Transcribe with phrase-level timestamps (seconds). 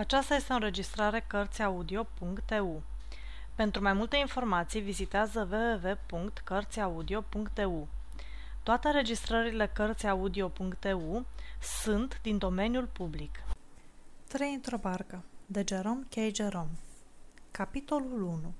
[0.00, 2.82] Aceasta este o înregistrare Cărțiaudio.eu.
[3.54, 7.88] Pentru mai multe informații, vizitează www.cărțiaudio.eu.
[8.62, 11.26] Toate înregistrările Cărțiaudio.eu
[11.82, 13.42] sunt din domeniul public.
[14.28, 16.14] 3 într-o barcă, de Jerome K.
[16.34, 16.78] Jerome
[17.50, 18.54] Capitolul 1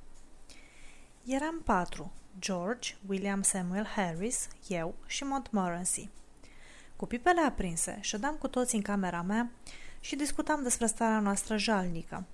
[1.24, 6.08] Eram patru, George, William Samuel Harris, eu și Montmorency.
[6.96, 9.50] Cu pipele aprinse, ședeam cu toți în camera mea
[10.00, 12.24] și discutam despre starea noastră jalnică.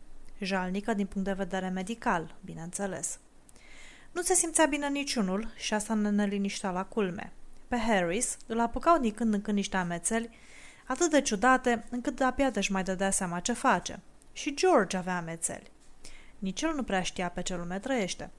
[0.40, 3.18] Jalnică din punct de vedere medical, bineînțeles.
[4.12, 7.32] Nu se simțea bine niciunul și asta ne neliniștea la culme.
[7.68, 10.30] Pe Harris îl apucau din când în când niște amețeli
[10.86, 14.00] atât de ciudate încât abia de-și mai dădea seama ce face.
[14.32, 15.70] Și George avea amețeli.
[16.38, 18.30] Nici el nu prea știa pe ce lume trăiește.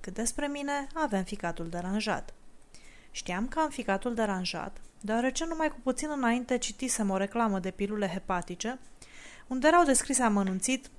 [0.00, 2.34] Cât despre mine, aveam ficatul deranjat.
[3.10, 8.06] Știam că am ficatul deranjat, deoarece numai cu puțin înainte citisem o reclamă de pilule
[8.06, 8.78] hepatice,
[9.46, 10.90] unde erau descrise amănunțit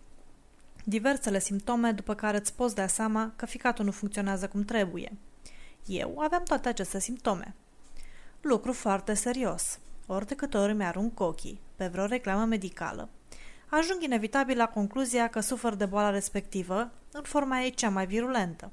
[0.84, 5.12] diversele simptome după care îți poți da seama că ficatul nu funcționează cum trebuie.
[5.86, 7.54] Eu aveam toate aceste simptome.
[8.42, 9.80] Lucru foarte serios.
[10.06, 13.10] Ori de câte ori mi-arunc ochii pe vreo reclamă medicală,
[13.70, 18.72] ajung inevitabil la concluzia că sufăr de boala respectivă în forma ei cea mai virulentă.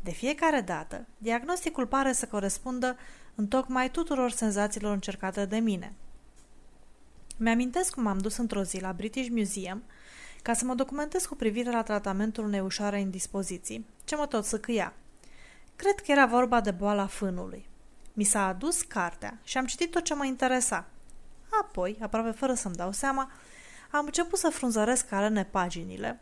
[0.00, 2.96] De fiecare dată, diagnosticul pare să corespundă
[3.34, 5.92] în tocmai tuturor senzațiilor încercate de mine.
[7.36, 9.82] Mi-amintesc cum am dus într-o zi la British Museum
[10.42, 14.94] ca să mă documentez cu privire la tratamentul unei ușoare indispoziții, ce mă tot săcâia.
[15.76, 17.68] Cred că era vorba de boala fânului.
[18.12, 20.86] Mi s-a adus cartea și am citit tot ce mă interesa.
[21.62, 23.30] Apoi, aproape fără să-mi dau seama,
[23.90, 26.20] am început să frunzăresc alene paginile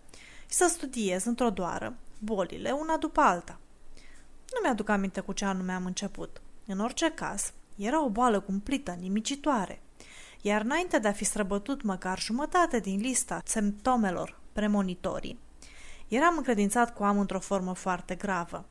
[0.49, 3.59] și să studiez într-o doară bolile una după alta.
[4.53, 6.41] Nu mi-aduc aminte cu ce anume am început.
[6.73, 9.83] În orice caz, era o boală cumplită, nimicitoare.
[10.41, 15.39] Iar înainte de a fi străbătut măcar jumătate din lista simptomelor premonitorii,
[16.09, 18.65] eram încredințat că o am într-o formă foarte gravă.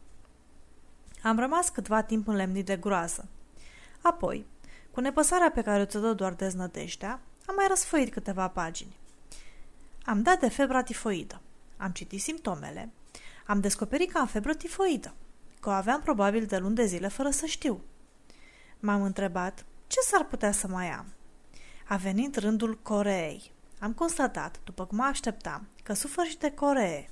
[1.24, 3.28] Am rămas câtva timp înlemnit de groază.
[4.02, 4.46] Apoi,
[4.92, 8.96] cu nepăsarea pe care o dă doar deznădejdea, am mai răsfăit câteva pagini.
[10.04, 11.42] Am dat de febra tifoidă.
[11.78, 12.90] Am citit simptomele.
[13.46, 15.14] Am descoperit că am febră tifoidă
[15.60, 17.82] că o aveam probabil de luni de zile fără să știu.
[18.80, 21.06] M-am întrebat ce s-ar putea să mai am.
[21.88, 23.52] A venit rândul Coreei.
[23.80, 27.10] Am constatat, după cum mă așteptam, că sufăr și de Coree.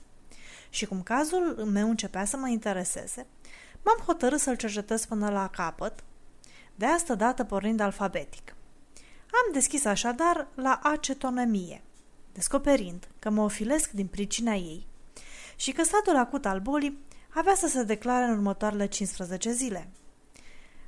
[0.69, 3.25] Și cum cazul meu începea să mă intereseze,
[3.83, 6.03] m-am hotărât să-l cercetez până la capăt,
[6.75, 8.55] de asta dată pornind alfabetic.
[9.31, 11.83] Am deschis așadar la acetonemie,
[12.33, 14.87] descoperind că mă ofilesc din pricina ei
[15.55, 17.05] și că stadiul acut al bolii
[17.37, 19.89] avea să se declare în următoarele 15 zile.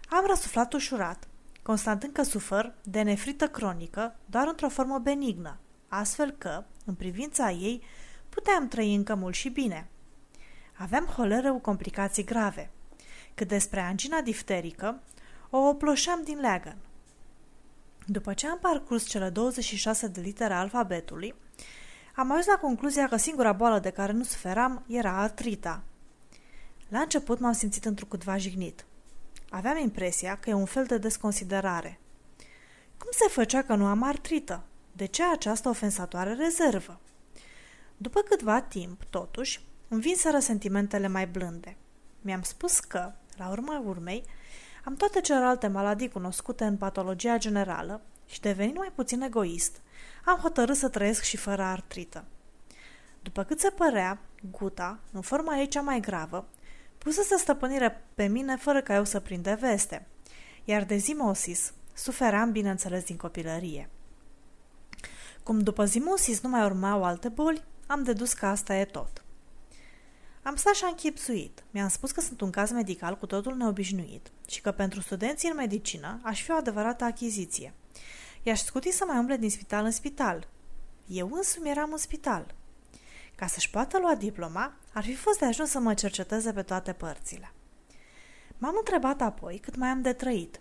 [0.09, 1.27] Am răsuflat ușurat,
[1.61, 7.83] constatând că sufăr de nefrită cronică doar într-o formă benignă, astfel că, în privința ei,
[8.29, 9.87] puteam trăi încă mult și bine.
[10.77, 12.71] Aveam holeră cu complicații grave.
[13.33, 15.01] Cât despre angina difterică,
[15.49, 16.77] o oploșeam din leagăn.
[18.05, 21.35] După ce am parcurs cele 26 de litere alfabetului,
[22.15, 25.83] am ajuns la concluzia că singura boală de care nu suferam era artrita,
[26.89, 28.85] la început m-am simțit întrucâtva jignit.
[29.49, 31.99] Aveam impresia că e un fel de desconsiderare.
[32.97, 34.63] Cum se făcea că nu am artrită?
[34.91, 36.99] De ce această ofensatoare rezervă?
[37.97, 41.75] După câtva timp, totuși, îmi vinseră sentimentele mai blânde.
[42.21, 44.23] Mi-am spus că, la urma urmei,
[44.83, 49.81] am toate celelalte maladii cunoscute în patologia generală și, devenind mai puțin egoist,
[50.25, 52.23] am hotărât să trăiesc și fără artrită.
[53.21, 54.19] După cât se părea,
[54.51, 56.45] guta, în forma ei cea mai gravă,
[56.99, 60.07] pusese stăpânire pe mine fără ca eu să prinde veste,
[60.65, 63.89] iar de zimosis suferam, bineînțeles, din copilărie.
[65.43, 69.23] Cum după zimosis nu mai urmau alte boli, am dedus că asta e tot.
[70.43, 71.63] Am stat și am chipsuit.
[71.71, 75.55] Mi-am spus că sunt un caz medical cu totul neobișnuit și că pentru studenții în
[75.55, 77.73] medicină aș fi o adevărată achiziție.
[78.43, 80.47] I-aș scuti să mai umble din spital în spital.
[81.07, 82.55] Eu însumi eram în spital.
[83.39, 86.93] Ca să-și poată lua diploma, ar fi fost de ajuns să mă cerceteze pe toate
[86.93, 87.53] părțile.
[88.57, 90.59] M-am întrebat apoi cât mai am de trăit.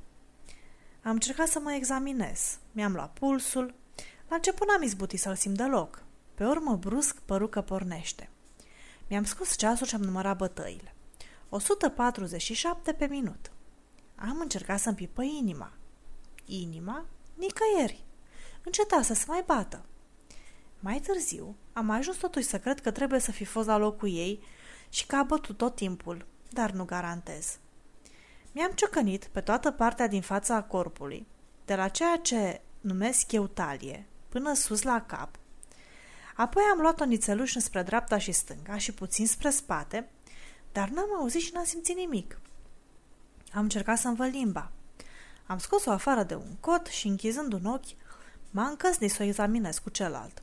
[1.03, 2.59] Am încercat să mă examinez.
[2.73, 3.75] Mi-am luat pulsul.
[4.29, 6.03] La început n-am izbutit să-l simt deloc.
[6.35, 8.31] Pe urmă, brusc, păru că pornește.
[9.09, 10.95] Mi-am scos ceasul și am numărat bătăile.
[11.49, 13.51] 147 pe minut.
[14.15, 15.73] Am încercat să-mi pipă inima.
[16.45, 17.05] Inima?
[17.35, 18.05] Nicăieri.
[18.65, 19.85] Înceta să se mai bată.
[20.81, 24.43] Mai târziu, am ajuns totuși să cred că trebuie să fi fost la locul ei
[24.89, 27.59] și că a bătut tot timpul, dar nu garantez.
[28.53, 31.27] Mi-am ciocănit pe toată partea din fața corpului,
[31.65, 35.37] de la ceea ce numesc eu talie, până sus la cap.
[36.37, 40.11] Apoi am luat-o nițeluș spre dreapta și stânga și puțin spre spate,
[40.73, 42.41] dar n-am auzit și n-am simțit nimic.
[43.53, 44.71] Am încercat să învăl limba.
[45.47, 47.97] Am scos-o afară de un cot și, închizând un ochi,
[48.51, 50.43] m-a încăsnit să o examinez cu celălalt.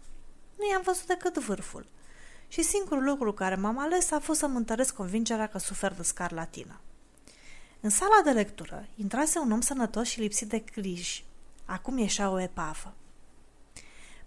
[0.56, 1.88] Nu i-am văzut decât vârful.
[2.48, 6.80] Și singurul lucru care m-am ales a fost să-mi întăresc convingerea că sufer de scarlatină.
[7.80, 11.26] În sala de lectură intrase un om sănătos și lipsit de griji.
[11.66, 12.94] Acum ieșea o epavă.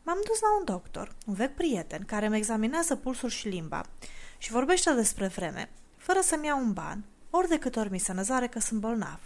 [0.02, 3.86] M-am dus la un doctor, un vechi prieten, care îmi examinează pulsul și limba
[4.38, 8.12] și vorbește despre vreme, fără să-mi iau un ban, ori de câte ori mi se
[8.12, 9.20] năzare că sunt bolnav.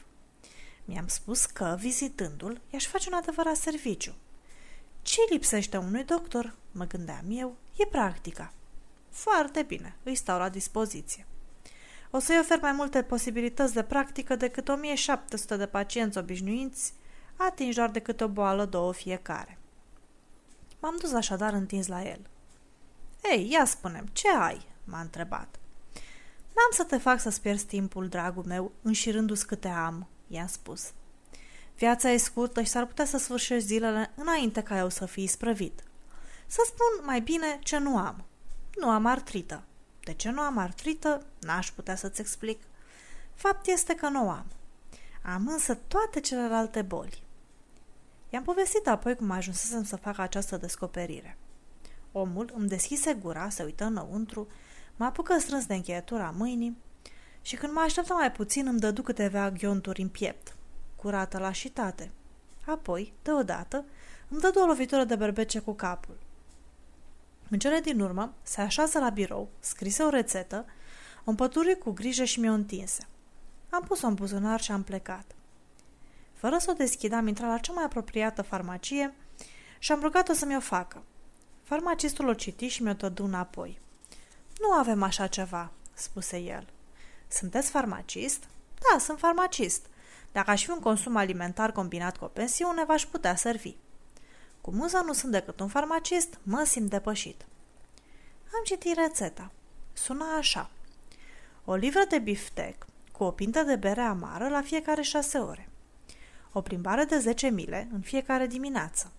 [0.84, 4.14] Mi-am spus că, vizitându-l, i-aș face un adevărat serviciu.
[5.02, 8.52] Ce lipsește unui doctor, mă gândeam eu, e practica.
[9.10, 11.26] Foarte bine, îi stau la dispoziție.
[12.10, 16.94] O să-i ofer mai multe posibilități de practică decât 1700 de pacienți obișnuiți,
[17.36, 19.58] atinși doar decât o boală, două fiecare.
[20.80, 22.20] M-am dus așadar întins la el.
[23.30, 25.60] Ei, ia spunem, ce ai?" m-a întrebat.
[26.54, 30.92] N-am să te fac să-ți pierzi timpul, dragul meu, înșirându-ți câte am," i-am spus.
[31.82, 35.82] Viața e scurtă și s-ar putea să sfârșești zilele înainte ca eu să fii sprăvit.
[36.46, 38.24] Să spun mai bine ce nu am.
[38.76, 39.62] Nu am artrită.
[40.04, 42.62] De ce nu am artrită, n-aș putea să-ți explic.
[43.34, 44.44] Fapt este că nu am.
[45.22, 47.22] Am însă toate celelalte boli.
[48.30, 51.36] I-am povestit apoi cum ajunsesem să fac această descoperire.
[52.12, 54.48] Omul îmi deschise gura, se uită înăuntru,
[54.96, 56.76] mă apucă strâns de încheietura mâinii
[57.40, 60.54] și când mă aștepta mai puțin îmi dădu câteva ghionturi în piept,
[61.02, 62.10] curată la șitate.
[62.66, 63.84] Apoi, deodată,
[64.28, 66.16] îmi dădu o lovitură de berbece cu capul.
[67.48, 70.64] În cele din urmă, se așează la birou, scrise o rețetă,
[71.24, 73.06] o împături cu grijă și mi-o întinse.
[73.70, 75.34] Am pus-o în buzunar și am plecat.
[76.34, 79.14] Fără să o deschid, am intrat la cea mai apropiată farmacie
[79.78, 81.02] și am rugat-o să mi-o facă.
[81.62, 83.78] Farmacistul o citi și mi-o tădu înapoi.
[84.60, 86.66] Nu avem așa ceva, spuse el.
[87.28, 88.42] Sunteți farmacist?
[88.74, 89.86] Da, sunt farmacist.
[90.32, 93.76] Dacă aș fi un consum alimentar combinat cu o pensiune, v-aș putea servi.
[94.60, 97.44] Cu muză nu sunt decât un farmacist, mă simt depășit.
[98.54, 99.50] Am citit rețeta.
[99.92, 100.70] Suna așa.
[101.64, 105.68] O livră de biftec cu o pintă de bere amară la fiecare șase ore.
[106.52, 109.12] O plimbare de 10 mile în fiecare dimineață.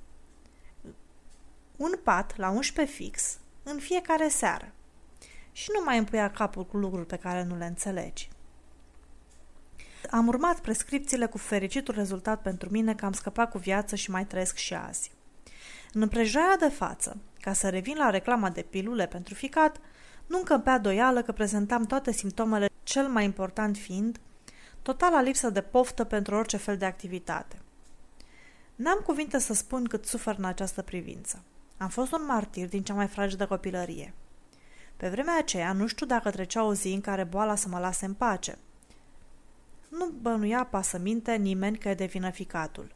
[1.78, 4.72] Un pat la 11 fix în fiecare seară.
[5.52, 8.30] Și nu mai împuia capul cu lucruri pe care nu le înțelegi.
[10.10, 14.26] Am urmat prescripțiile cu fericitul rezultat pentru mine că am scăpat cu viață și mai
[14.26, 15.12] trăiesc și azi.
[15.94, 19.78] În împrejurarea de față, ca să revin la reclama de pilule pentru ficat,
[20.28, 24.20] nu încăpea doială că prezentam toate simptomele, cel mai important fiind
[24.82, 27.58] totala lipsă de poftă pentru orice fel de activitate.
[28.76, 31.44] N-am cuvinte să spun cât sufăr în această privință.
[31.78, 34.14] Am fost un martir din cea mai fragedă copilărie.
[34.98, 38.06] Pe vremea aceea nu știu dacă trecea o zi în care boala să mă lase
[38.06, 38.58] în pace.
[39.98, 42.96] Nu bănuia pasăminte nimeni că e de vină ficatul.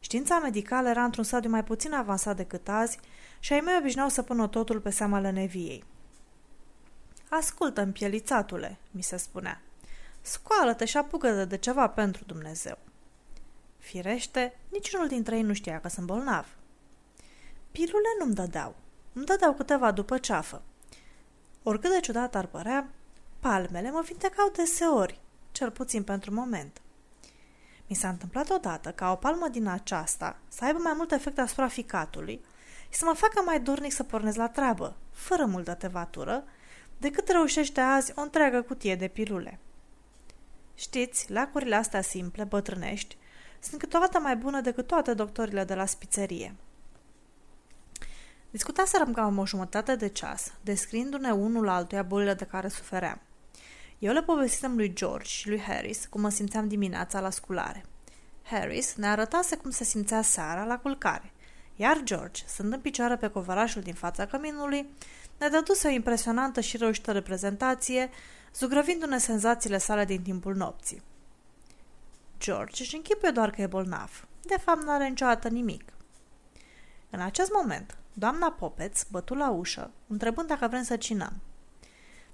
[0.00, 2.98] Știința medicală era într-un stadiu mai puțin avansat decât azi
[3.38, 5.84] și ai mei obișnuiau să pună totul pe seama lăneviei.
[7.28, 9.62] Ascultă, împielițatule, mi se spunea.
[10.20, 12.78] Scoală-te și apucă de ceva pentru Dumnezeu.
[13.78, 16.46] Firește, niciunul dintre ei nu știa că sunt bolnav.
[17.70, 18.74] Pilule nu-mi dădeau.
[19.12, 20.62] Îmi dădeau câteva după ceafă.
[21.62, 22.88] Oricât de ciudat ar părea,
[23.40, 25.20] palmele mă vindecau deseori,
[25.52, 26.80] cel puțin pentru moment.
[27.86, 31.68] Mi s-a întâmplat odată ca o palmă din aceasta să aibă mai mult efect asupra
[31.68, 32.40] ficatului
[32.88, 36.44] și să mă facă mai dornic să pornesc la treabă, fără multă tevatură,
[36.98, 39.58] decât reușește azi o întreagă cutie de pilule.
[40.74, 43.16] Știți, lacurile astea simple, bătrânești,
[43.60, 46.54] sunt câteodată mai bune decât toate doctorile de la spițerie.
[48.50, 53.20] Discutaserăm cam o jumătate de ceas, descriindu-ne unul altuia bolile de care sufeream.
[54.02, 57.84] Eu le povestisem lui George și lui Harris cum mă simțeam dimineața la sculare.
[58.42, 61.32] Harris ne arătase cum se simțea seara la culcare,
[61.76, 64.86] iar George, stând în picioare pe covărașul din fața căminului,
[65.38, 68.10] ne dăduse o impresionantă și reușită reprezentație,
[68.54, 71.02] zugrăvindu-ne senzațiile sale din timpul nopții.
[72.38, 74.26] George își închipuie doar că e bolnav.
[74.42, 75.92] De fapt, nu are niciodată nimic.
[77.10, 81.32] În acest moment, doamna Popeț bătu la ușă, întrebând dacă vrem să cinăm.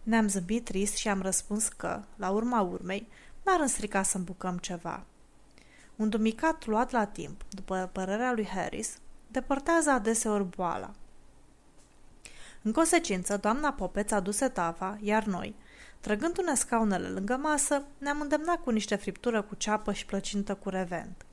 [0.03, 3.09] Ne-am zâmbit trist și am răspuns că, la urma urmei,
[3.45, 5.05] n-ar înstrica să îmbucăm ceva.
[5.97, 8.99] Un dumicat luat la timp, după părerea lui Harris,
[9.31, 10.91] depărtează adeseori boala.
[12.63, 15.55] În consecință, doamna Popeț aduse tava, iar noi,
[16.01, 21.27] trăgându-ne scaunele lângă masă, ne-am îndemnat cu niște friptură cu ceapă și plăcintă cu revent.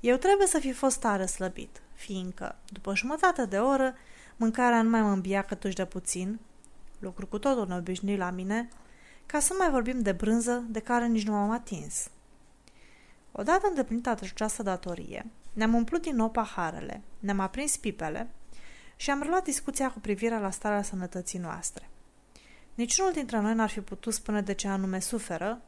[0.00, 3.94] Eu trebuie să fi fost tare slăbit, fiindcă, după jumătate de oră,
[4.36, 6.40] mâncarea nu mai mă îmbia câtuși de puțin,
[7.02, 8.68] lucru cu totul neobișnuit la mine,
[9.26, 12.10] ca să nu mai vorbim de brânză de care nici nu m-am atins.
[13.32, 18.30] Odată îndeplinită această datorie, ne-am umplut din nou paharele, ne-am aprins pipele
[18.96, 21.88] și am reluat discuția cu privire la starea sănătății noastre.
[22.74, 25.60] Niciunul dintre noi n-ar fi putut spune de ce anume suferă,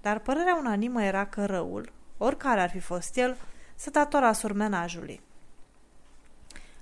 [0.00, 3.36] dar părerea unanimă era că răul, oricare ar fi fost el,
[3.74, 5.20] se datora surmenajului.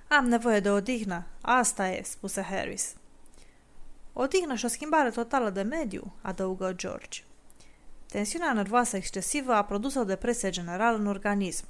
[0.07, 2.93] Am nevoie de odihnă, asta e, spuse Harris.
[4.13, 7.23] Odihnă și o schimbare totală de mediu, adăugă George.
[8.07, 11.65] Tensiunea nervoasă excesivă a produs o depresie generală în organism.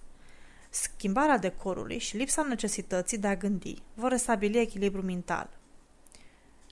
[0.69, 5.50] Schimbarea decorului și lipsa necesității de a gândi vor restabili echilibru mental.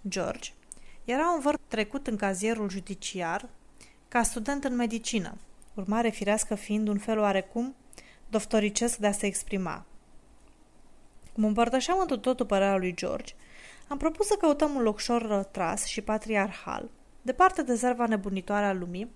[0.08, 0.52] George
[1.06, 3.50] era un văr trecut în cazierul judiciar
[4.08, 5.38] ca student în medicină,
[5.74, 7.76] urmare firească fiind un fel oarecum
[8.30, 9.86] doftoricesc de a se exprima.
[11.34, 13.34] Cum împărtășeam întru totul părerea lui George,
[13.90, 16.90] am propus să căutăm un locșor rătras și patriarhal,
[17.22, 19.12] departe de zerva nebunitoare a lumii,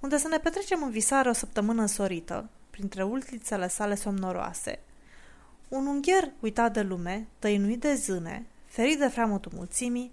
[0.00, 4.78] unde să ne petrecem în visare o săptămână însorită, printre ultițele sale somnoroase.
[5.68, 10.10] Un ungher uitat de lume, tăinuit de zâne, ferit de freamutul mulțimii,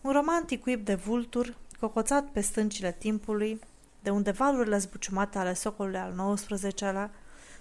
[0.00, 3.60] un romantic cuib de vulturi, cocoțat pe stâncile timpului,
[4.02, 7.10] de unde valurile zbuciumate ale socolului al XIX-lea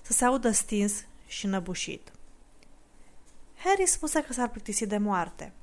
[0.02, 2.12] să se audă stins și năbușit.
[3.56, 5.54] Harry spuse că s-ar plictisi de moarte.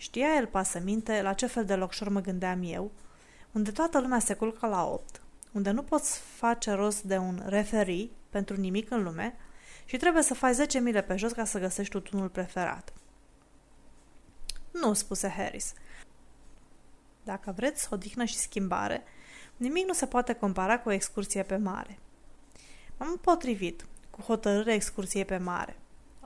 [0.00, 2.90] Știa el pasăminte la ce fel de locșor mă gândeam eu,
[3.52, 5.20] unde toată lumea se culcă la opt,
[5.52, 9.36] unde nu poți face rost de un referii pentru nimic în lume
[9.84, 12.92] și trebuie să faci 10 mile pe jos ca să găsești tutunul preferat.
[14.70, 15.72] Nu, spuse Harris.
[17.24, 19.02] Dacă vreți odihnă și schimbare,
[19.56, 21.98] nimic nu se poate compara cu o excursie pe mare.
[22.96, 25.76] M-am împotrivit cu hotărârea excursiei pe mare.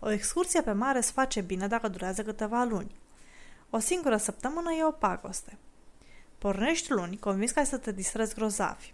[0.01, 3.01] O excursie pe mare se face bine dacă durează câteva luni.
[3.75, 5.59] O singură săptămână e o pagoste.
[6.39, 8.93] Pornești luni, convins că ai să te distrezi grozavi.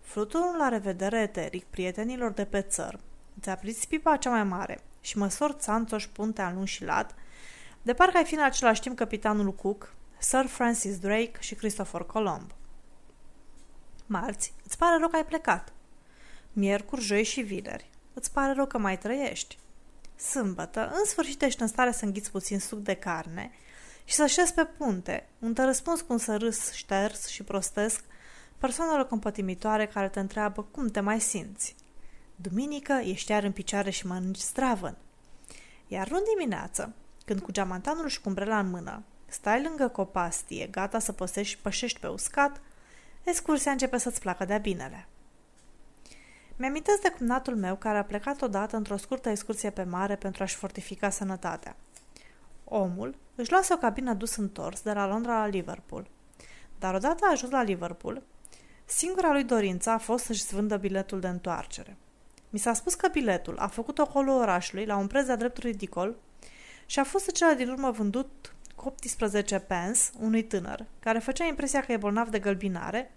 [0.00, 3.00] Fluturul la revedere eteric prietenilor de pe țăr,
[3.38, 7.14] îți apriți pipa cea mai mare și măsori țanțoși puntea lung și lat,
[7.82, 12.50] de parcă ai fi în același timp capitanul Cook, Sir Francis Drake și Christopher Colomb.
[14.06, 15.72] Marți, îți pare rău că ai plecat.
[16.52, 19.58] Miercuri, joi și vineri, îți pare rău că mai trăiești.
[20.16, 23.52] Sâmbătă, în sfârșit ești în stare să înghiți puțin suc de carne
[24.12, 28.04] și să șezi pe punte, un te răspuns cu un sărâs șters și prostesc
[28.58, 31.76] persoanelor compătimitoare care te întreabă cum te mai simți.
[32.36, 34.96] Duminică ești iar în picioare și mănânci stravăn.
[35.88, 40.98] Iar luni dimineață, când cu geamantanul și cu umbrela în mână, stai lângă copastie, gata
[40.98, 42.60] să păsești, pășești pe uscat,
[43.24, 45.06] excursia începe să-ți placă de-a binele.
[46.56, 50.56] Mi-amintesc de cumnatul meu care a plecat odată într-o scurtă excursie pe mare pentru a-și
[50.56, 51.76] fortifica sănătatea.
[52.74, 56.10] Omul își luase o cabină dus întors de la Londra la Liverpool.
[56.78, 58.22] Dar odată a ajuns la Liverpool,
[58.84, 61.96] singura lui dorință a fost să-și vândă biletul de întoarcere.
[62.50, 66.16] Mi s-a spus că biletul a făcut ocolo orașului la un preț de drept ridicol
[66.86, 71.80] și a fost cel din urmă vândut cu 18 pence unui tânăr, care făcea impresia
[71.80, 73.14] că e bolnav de gălbinare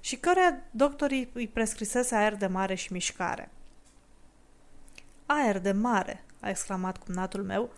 [0.00, 3.50] și căreia doctorii îi prescrisese aer de mare și mișcare.
[5.26, 7.70] Aer de mare, a exclamat cumnatul meu,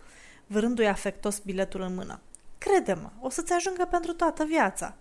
[0.47, 2.19] vârându-i afectos biletul în mână.
[2.57, 4.95] Crede-mă, o să-ți ajungă pentru toată viața.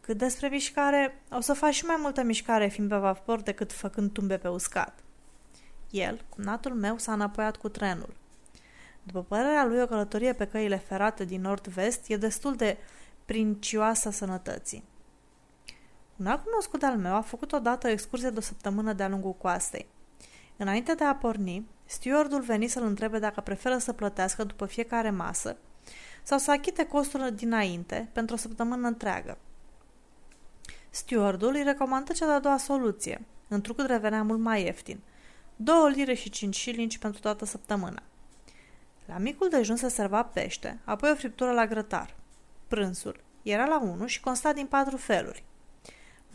[0.00, 4.12] Cât despre mișcare, o să faci și mai multă mișcare fiind pe vapor decât făcând
[4.12, 4.98] tumbe pe uscat.
[5.90, 8.14] El, cumnatul meu, s-a înapoiat cu trenul.
[9.02, 12.76] După părerea lui, o călătorie pe căile ferate din nord-vest e destul de
[13.24, 14.84] princioasă sănătății.
[16.16, 19.32] Un alt cunoscut al meu a făcut odată o excursie de o săptămână de-a lungul
[19.32, 19.86] coastei.
[20.56, 25.56] Înainte de a porni, stewardul veni să-l întrebe dacă preferă să plătească după fiecare masă
[26.22, 29.38] sau să achite costul dinainte pentru o săptămână întreagă.
[30.90, 35.00] Stewardul îi recomandă cea de-a doua soluție, întrucât revenea mult mai ieftin,
[35.56, 38.02] 2 lire și 5 șilingi pentru toată săptămâna.
[39.06, 42.14] La micul dejun se serva pește, apoi o friptură la grătar.
[42.68, 45.44] Prânzul era la 1 și consta din patru feluri–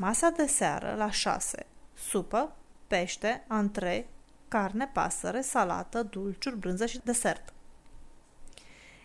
[0.02, 1.66] Masa de seară la 6.
[1.94, 2.56] Supă,
[2.92, 4.08] pește, antre,
[4.48, 7.54] carne, pasăre, salată, dulciuri, brânză și desert.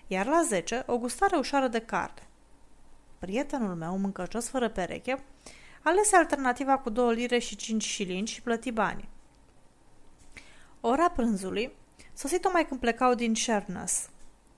[0.06, 2.26] Iar la 10, o gustare ușoară de carne.
[3.18, 5.22] Prietenul meu, mâncăcios fără pereche,
[5.82, 9.08] alese alternativa cu 2 lire și 5 șilingi și plăti banii.
[10.80, 11.72] Ora prânzului
[12.12, 14.08] sosit mai când plecau din Sherness,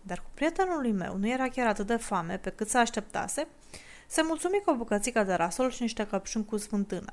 [0.02, 3.47] dar cu prietenului meu nu era chiar atât de foame pe cât să așteptase
[4.06, 7.12] se mulțumi cu o bucățică de rasol și niște căpșuni cu smântână.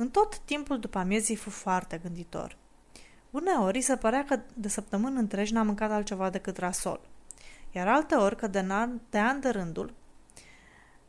[0.00, 2.56] În tot timpul după amiezii fu foarte gânditor.
[3.30, 7.00] Uneori se părea că de săptămâni întregi n-a mâncat altceva decât rasol,
[7.72, 9.94] iar alteori că de, an, de an de rândul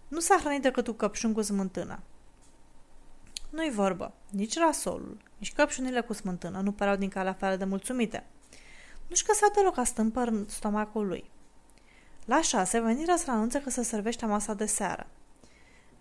[0.07, 1.99] nu s-a hrănit decât cu căpșuni cu smântână.
[3.49, 8.25] Nu-i vorbă, nici rasolul, nici căpșunile cu smântână nu păreau din calea afară de mulțumite.
[9.07, 11.29] Nu-și găsea deloc a stâmpăr în stomacul lui.
[12.25, 15.07] La șase, venirea să anunță că se servește masa de seară.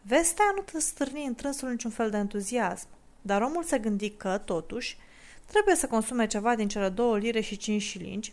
[0.09, 2.89] Vestea nu te stârni în trânsul niciun fel de entuziasm,
[3.23, 4.99] dar omul se gândi că, totuși,
[5.47, 8.33] trebuie să consume ceva din cele două lire și cinci șilingi,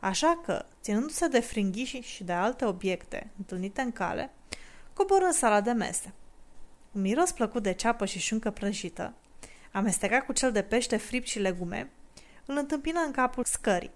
[0.00, 4.30] așa că, ținându-se de fringhi și de alte obiecte întâlnite în cale,
[4.92, 6.12] coboră în sala de mese.
[6.92, 9.14] Un miros plăcut de ceapă și șuncă prăjită,
[9.72, 11.90] amestecat cu cel de pește fript și legume,
[12.46, 13.90] îl întâmpină în capul scării.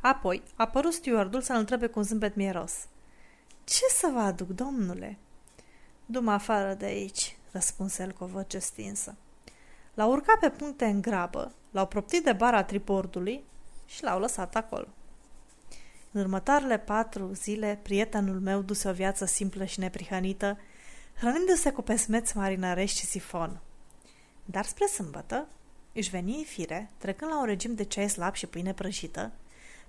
[0.00, 2.74] Apoi, a apărut stewardul să-l întrebe cu un zâmbet mieros.
[3.64, 5.18] Ce să vă aduc, domnule?"
[6.12, 9.14] Dum afară de aici," răspunse el cu o voce stinsă.
[9.94, 13.44] L-au urcat pe puncte în grabă, l-au proptit de bara tripordului
[13.86, 14.86] și l-au lăsat acolo.
[16.10, 20.58] În următoarele patru zile, prietenul meu duse o viață simplă și neprihănită,
[21.16, 23.60] hrănindu-se cu pesmeți marinărești și sifon.
[24.44, 25.48] Dar spre sâmbătă
[25.92, 29.32] își veni în fire, trecând la un regim de ceai slab și pâine prăjită,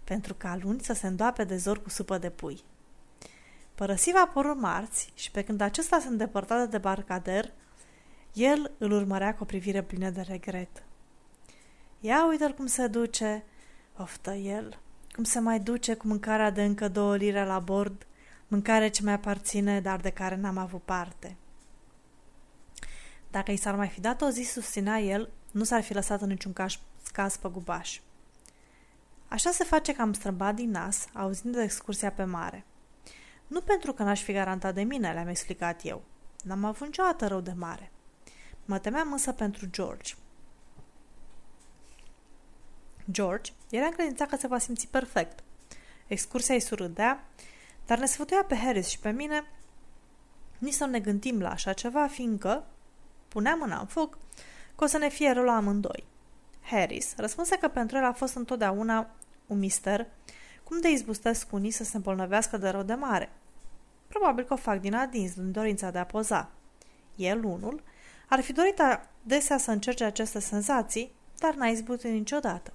[0.04, 2.64] pentru ca luni să se îndoape de zor cu supă de pui.
[3.76, 7.52] Părăsi vaporul marți și pe când acesta se îndepărta de debarcader,
[8.34, 10.84] el îl urmărea cu o privire plină de regret.
[12.00, 13.44] Ia uite-l cum se duce,
[13.98, 14.80] oftă el,
[15.16, 18.08] cum se mai duce cu mâncarea de încă două lire la bord,
[18.48, 21.36] mâncare ce mi aparține, dar de care n-am avut parte.
[23.32, 26.28] Dacă i s-ar mai fi dat o zi, susținea el, nu s-ar fi lăsat în
[26.28, 26.80] niciun caz,
[27.12, 28.00] caz gubaș.
[29.28, 32.66] Așa se face că am strâmbat din nas, auzind de excursia pe mare.
[33.48, 36.02] Nu pentru că n-aș fi garantat de mine, le-am explicat eu.
[36.44, 37.92] N-am avut niciodată rău de mare.
[38.66, 40.14] Mă temeam însă pentru George.
[43.12, 45.44] George era încredințat că se va simți perfect.
[46.08, 47.28] Excursia îi surâdea,
[47.86, 49.44] dar ne sfătuia pe Harris și pe mine
[50.58, 52.66] nici să ne gândim la așa ceva, fiindcă,
[53.28, 54.18] puneam mâna în foc,
[54.76, 56.04] că o să ne fie rău la amândoi.
[56.62, 59.10] Harris răspunse că pentru el a fost întotdeauna
[59.48, 60.08] un mister
[60.64, 63.30] cum de izbustesc unii să se îmbolnăvească de rău de mare.
[64.08, 66.50] Probabil că o fac din adins, din dorința de a poza.
[67.16, 67.84] El, unul,
[68.30, 72.74] ar fi dorit adesea să încerce aceste senzații, dar n-a izbutit niciodată.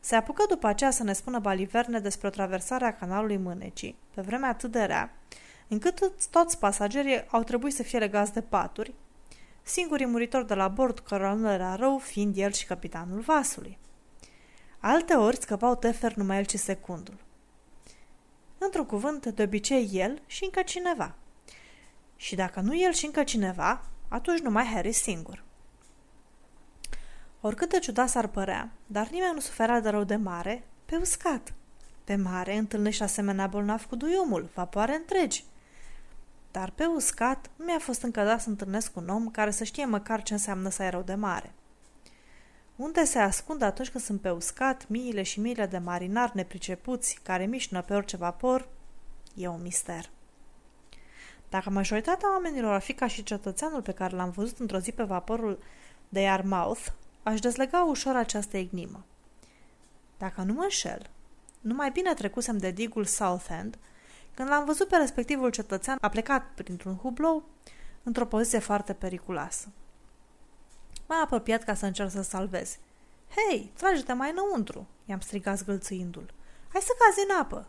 [0.00, 4.22] Se apucă după aceea să ne spună baliverne despre o traversare a canalului Mânecii, pe
[4.22, 5.12] vremea atât de rea,
[5.68, 8.94] încât toți pasagerii au trebuit să fie legați de paturi,
[9.62, 13.78] singurii muritori de la bord cărora nu era rău fiind el și capitanul vasului.
[14.78, 17.24] Alte ori scăpau tefer numai el și secundul.
[18.58, 21.14] Într-un cuvânt, de obicei el și încă cineva.
[22.16, 25.44] Și dacă nu el și încă cineva, atunci numai Harry singur.
[27.40, 31.52] Oricât de ciudat s-ar părea, dar nimeni nu suferea de rău de mare, pe uscat.
[32.04, 35.44] Pe mare întâlnești asemenea bolnav cu duiumul, vapoare întregi.
[36.50, 39.84] Dar pe uscat nu mi-a fost încă dat să întâlnesc un om care să știe
[39.84, 41.52] măcar ce înseamnă să ai rău de mare.
[42.76, 47.46] Unde se ascund atunci când sunt pe uscat miile și miile de marinari nepricepuți care
[47.46, 48.68] mișnă pe orice vapor,
[49.34, 50.10] e un mister.
[51.48, 55.02] Dacă majoritatea oamenilor ar fi ca și cetățeanul pe care l-am văzut într-o zi pe
[55.02, 55.58] vaporul
[56.08, 56.86] de Yarmouth,
[57.22, 59.04] aș dezlega ușor această enigmă.
[60.18, 61.10] Dacă nu mă înșel,
[61.60, 63.78] numai bine trecusem de digul Southend,
[64.34, 67.44] când l-am văzut pe respectivul cetățean a plecat printr-un hublou
[68.02, 69.68] într-o poziție foarte periculoasă.
[71.06, 72.76] M-a apropiat ca să încerc să salvez.
[73.28, 76.34] Hei, trage-te mai înăuntru!" i-am strigat zgâlțâindu-l.
[76.72, 77.68] Hai să cazi în apă!"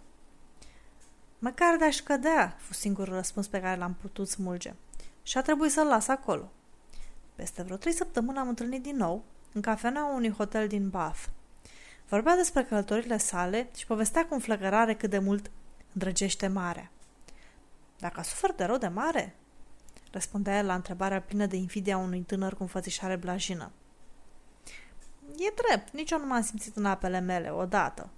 [1.39, 4.73] Măcar de-aș șcădea, fu singurul răspuns pe care l-am putut smulge.
[5.23, 6.51] Și a trebuit să-l las acolo.
[7.35, 9.23] Peste vreo trei săptămâni am întâlnit din nou,
[9.53, 11.23] în cafeneaua unui hotel din Bath.
[12.07, 15.51] Vorbea despre călătorile sale și povestea cu înflăcărare cât de mult
[15.93, 16.91] îndrăgește marea.
[17.99, 19.35] Dacă sufăr de rău de mare?
[20.17, 23.71] Răspundea el la întrebarea plină de invidie a unui tânăr cu înfățișare blajină.
[25.37, 28.09] E drept, nici eu nu m-am simțit în apele mele odată.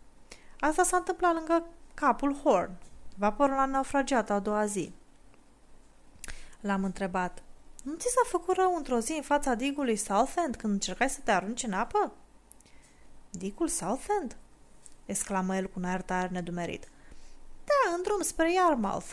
[0.60, 2.72] Asta s-a întâmplat lângă capul Horn.
[3.16, 4.94] Vaporul a naufragiat a doua zi.
[6.60, 7.44] L-am întrebat.
[7.84, 11.32] Nu ți s-a făcut rău într-o zi în fața digului Southend când încercai să te
[11.32, 12.14] arunci în apă?
[13.30, 14.36] Digul Southend?
[15.06, 16.88] exclamă el cu un aer tare nedumerit.
[17.64, 19.12] Da, în drum spre Yarmouth.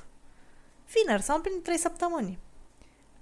[0.93, 2.39] Vineri s-au împlinit trei săptămâni.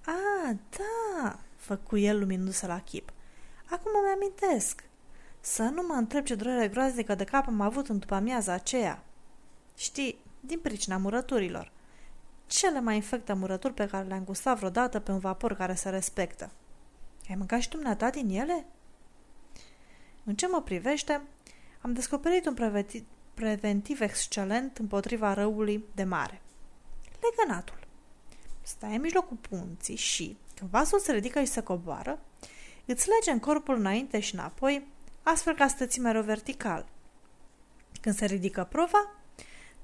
[0.06, 3.12] A, da, făcu el lumindu-se la chip.
[3.70, 4.84] Acum îmi amintesc.
[5.40, 9.04] Să nu mă întreb ce durere groaznică de cap am avut în după amiaza aceea.
[9.76, 11.72] Știi, din pricina murăturilor.
[12.46, 16.50] Cele mai infecte murături pe care le-am gustat vreodată pe un vapor care se respectă.
[17.28, 18.66] Ai mâncat și dumneata din ele?
[20.24, 21.22] În ce mă privește,
[21.80, 22.84] am descoperit un
[23.34, 26.42] preventiv excelent împotriva răului de mare.
[27.20, 27.83] Legănatul.
[28.66, 32.18] Stai în mijlocul punții și, când vasul se ridică și se coboară,
[32.84, 34.86] îți lege în corpul înainte și înapoi,
[35.22, 36.86] astfel ca să te ții mereu vertical.
[38.00, 39.10] Când se ridică prova,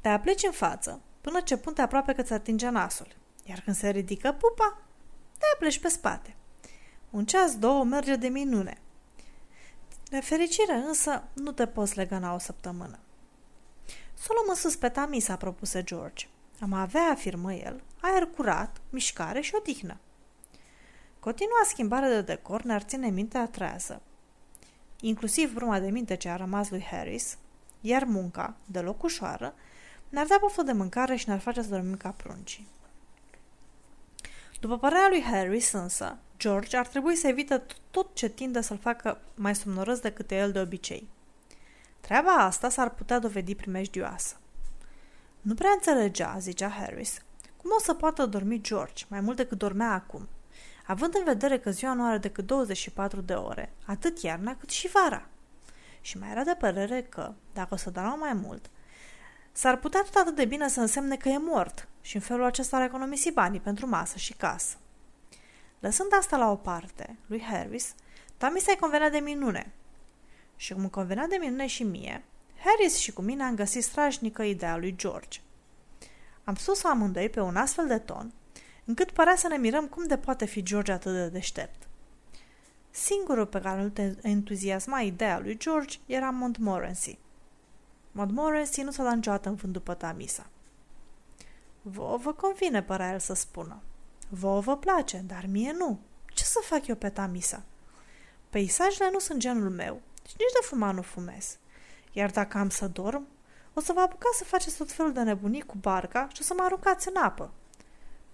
[0.01, 3.17] te apleci în față, până ce punte aproape că ți atinge nasul.
[3.45, 4.79] Iar când se ridică pupa,
[5.39, 6.35] te apleci pe spate.
[7.11, 8.79] Un ceas, două merge de minune.
[10.09, 12.99] De fericire însă, nu te poți legăna o săptămână.
[14.15, 16.27] Să luăm în sus pe Tamisa, propuse George.
[16.61, 19.97] Am avea, afirmă el, aer curat, mișcare și odihnă.
[21.19, 24.03] Continua schimbarea de decor ne-ar ține mintea trează.
[25.01, 27.37] Inclusiv bruma de minte ce a rămas lui Harris,
[27.81, 29.55] iar munca, deloc ușoară,
[30.09, 32.69] ne-ar da poftă de mâncare și ne-ar face să dormim ca pruncii.
[34.61, 39.21] După părerea lui Harris însă, George ar trebui să evite tot ce tinde să-l facă
[39.35, 41.09] mai somnoros decât el de obicei.
[42.01, 44.37] Treaba asta s-ar putea dovedi primejdioasă.
[45.41, 47.23] Nu prea înțelegea, zicea Harris,
[47.63, 50.29] cum o să poată dormi George mai mult decât dormea acum,
[50.87, 54.89] având în vedere că ziua nu are decât 24 de ore, atât iarna cât și
[54.89, 55.27] vara.
[56.01, 58.71] Și mai era de părere că, dacă o să dormă mai mult,
[59.53, 62.77] s-ar putea tot atât de bine să însemne că e mort și în felul acesta
[62.77, 64.77] ar economisi banii pentru masă și casă.
[65.81, 67.95] Lăsând asta la o parte, lui Harris,
[68.37, 69.73] Tami se convenea de minune.
[70.57, 72.25] Și cum convenea de minune și mie,
[72.65, 75.41] Harris și cu mine am găsit strașnică ideea lui George.
[76.45, 78.33] Am spus amândoi pe un astfel de ton,
[78.85, 81.89] încât părea să ne mirăm cum de poate fi George atât de deștept.
[82.91, 87.19] Singurul pe care nu te entuziasma ideea lui George era Montmorency.
[88.13, 90.47] Montmorency nu s-a dat niciodată în vânt după Tamisa.
[91.83, 93.83] Vă vă convine, părea el să spună.
[94.29, 96.01] Vă vă place, dar mie nu.
[96.35, 97.63] Ce să fac eu pe Tamisa?
[98.51, 101.59] Peisajele nu sunt genul meu și nici de fumat nu fumez.
[102.13, 103.27] Iar dacă am să dorm,
[103.75, 106.55] o să vă apucați să faceți tot felul de nebunii cu barca și o să
[106.57, 107.51] mă aruncați în apă.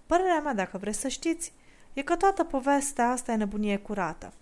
[0.05, 1.53] Părerea mea, dacă vreți să știți,
[1.93, 4.33] e că toată povestea asta e nebunie curată.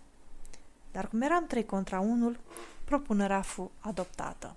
[0.91, 2.39] Dar cum eram trei contra unul,
[2.85, 4.55] propunerea fu adoptată.